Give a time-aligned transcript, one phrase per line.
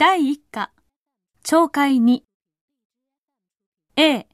[0.00, 0.70] 第1課、
[1.42, 2.20] 懲戒2。
[3.96, 4.28] A、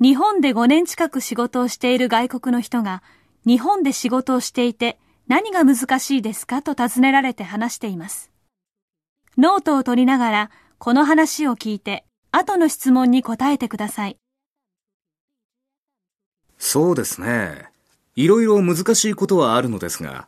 [0.00, 3.04] 日本で5年近く仕事をしている外国の人が、
[3.46, 4.98] 日本で仕事をしていて
[5.28, 8.32] 何が難しいですかと尋ねられて話しています。
[9.38, 14.16] ノートを取りながら、この話を聞いて、後の質問に答えてください。
[16.58, 17.70] そうですね。
[18.16, 20.26] いろいろ難しいことはあるのですが、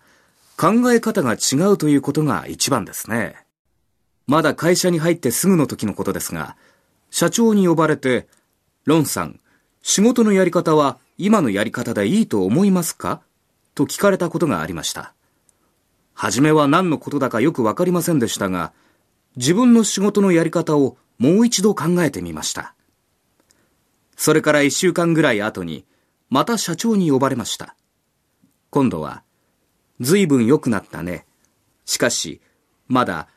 [0.57, 3.44] 考え方が違うということが一番ですね。
[4.27, 6.57] まだ会社に入ってすぐの時のことですが、
[7.11, 8.27] 社長に呼ばれて、
[8.85, 9.41] ロンさん、
[9.83, 13.21] 仕事のやり方は今のやり方でいいと思いますか？
[13.75, 15.13] と聞かれたことがありました。
[16.15, 18.73] はじめは何のことだかよくわかりませんでしたが、
[19.37, 22.75] 自分の仕事のやり方をもう一度考えてみました。
[24.17, 25.85] それから一週間ぐらい後に、
[26.31, 27.75] また社長に呼ばれました。
[28.71, 29.23] 今度は、
[30.01, 31.27] 随分良くなったね。
[31.85, 32.41] しかし、
[32.87, 33.29] まだ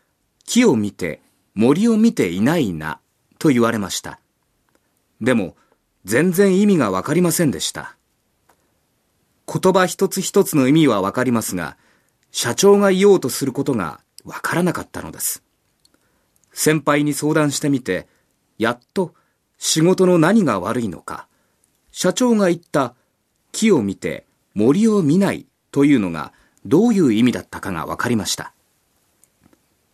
[0.47, 1.21] 木を見て
[1.53, 2.99] 森を見ていないな、
[3.37, 4.19] と言われました。
[5.21, 5.55] でも、
[6.05, 7.97] 全然意味がわかりませんでした。
[9.45, 11.77] 言葉一つ一つの意味はわかりますが、
[12.31, 15.43] 社長が言おうとすることがわからなかったのです。
[16.53, 18.07] 先輩に相談してみて、
[18.57, 19.13] やっと
[19.57, 21.27] 仕事の何が悪いのか、
[21.91, 22.95] 社長が言った
[23.51, 26.31] 木を見て森を見ないというのが
[26.65, 28.53] どういう意味だったかがわかりました。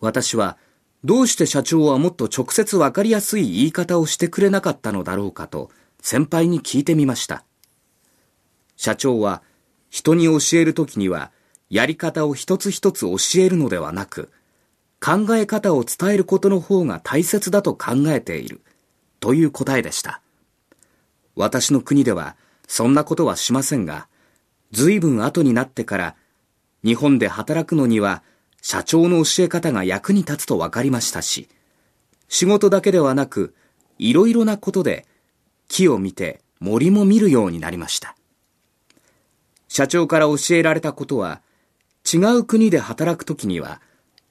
[0.03, 0.57] 私は
[1.05, 7.45] どうして社長はもっと直接わかりやすい言い方をしてくれなかったのだろうかと先輩に聞いてみました。
[8.75, 9.41] 社長は
[9.89, 11.31] 人に教えるときには
[11.69, 14.29] やり方を一つ一つ教えるのではなく
[14.99, 18.59] 考え方を伝えることの方が大切だと考えている
[19.21, 20.21] という答えでした。
[21.37, 22.35] 私の国では
[22.67, 24.09] そんなことはしませんが
[24.71, 26.15] 随分後になってから
[26.83, 28.21] 日本で働くのには
[28.63, 31.49] 社長の教え方が役に立つと分かりましたし、
[32.29, 33.53] 仕事だけではなく、
[33.99, 35.05] いろいろなことで
[35.67, 38.15] 木を見て森も見るようになりました。
[39.67, 41.41] 社長から教えられたことは、
[42.11, 43.81] 違う国で働くときには、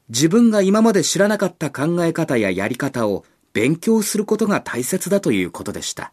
[0.08, 6.10] 自分が今まで知らなかった考え方ややり方を勉強することが大切だということでした。